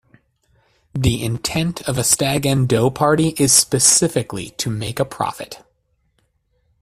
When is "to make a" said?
4.57-5.05